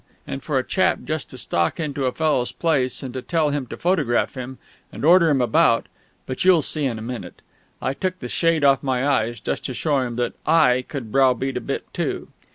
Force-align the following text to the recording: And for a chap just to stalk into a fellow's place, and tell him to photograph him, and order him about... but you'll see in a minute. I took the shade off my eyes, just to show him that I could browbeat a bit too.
And 0.25 0.41
for 0.41 0.57
a 0.57 0.63
chap 0.65 1.01
just 1.05 1.29
to 1.29 1.37
stalk 1.37 1.79
into 1.79 2.07
a 2.07 2.11
fellow's 2.11 2.51
place, 2.51 3.03
and 3.03 3.23
tell 3.27 3.51
him 3.51 3.67
to 3.67 3.77
photograph 3.77 4.33
him, 4.33 4.57
and 4.91 5.05
order 5.05 5.29
him 5.29 5.41
about... 5.41 5.85
but 6.25 6.43
you'll 6.43 6.63
see 6.63 6.85
in 6.85 6.97
a 6.97 7.03
minute. 7.03 7.43
I 7.83 7.93
took 7.93 8.17
the 8.17 8.27
shade 8.27 8.63
off 8.63 8.81
my 8.81 9.07
eyes, 9.07 9.39
just 9.39 9.63
to 9.65 9.75
show 9.75 9.99
him 9.99 10.15
that 10.15 10.33
I 10.43 10.83
could 10.87 11.11
browbeat 11.11 11.55
a 11.57 11.61
bit 11.61 11.85
too. 11.93 12.29